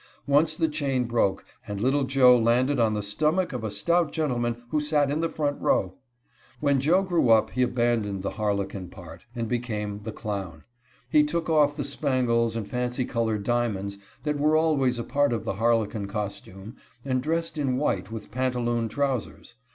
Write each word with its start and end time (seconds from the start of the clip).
Once 0.25 0.55
the 0.55 0.67
chain 0.67 1.03
broke, 1.03 1.45
and 1.67 1.79
little 1.79 2.05
Joe 2.05 2.35
landed 2.35 2.79
on 2.79 2.95
the 2.95 3.03
stomach 3.03 3.53
of 3.53 3.63
a 3.63 3.69
stout 3.69 4.11
gentleman 4.11 4.63
who 4.69 4.81
sat 4.81 5.11
in 5.11 5.21
the 5.21 5.29
front 5.29 5.61
row. 5.61 5.93
When 6.59 6.79
Joe 6.79 7.03
grew 7.03 7.29
up 7.29 7.51
he 7.51 7.61
abandoned 7.61 8.23
the 8.23 8.31
Harlequin 8.31 8.87
part, 8.89 9.27
and 9.35 9.47
became 9.47 10.01
the 10.01 10.11
clown. 10.11 10.63
He 11.07 11.23
took 11.23 11.51
off 11.51 11.75
the 11.77 11.83
spangles 11.83 12.55
and 12.55 12.67
fancy 12.67 13.05
colored 13.05 13.43
diamonds 13.43 13.99
that 14.23 14.39
were 14.39 14.55
always 14.57 14.97
a 14.97 15.03
part 15.03 15.31
of 15.33 15.43
the 15.45 15.57
Harlequin 15.57 16.07
costume, 16.07 16.77
and 17.05 17.21
dressed 17.21 17.59
in 17.59 17.77
white 17.77 18.11
with 18.11 18.31
pantaloon 18.31 18.89
trousers. 18.89 19.53